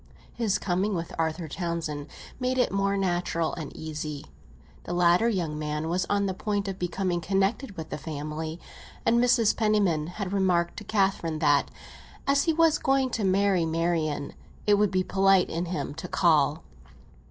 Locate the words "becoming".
6.79-7.21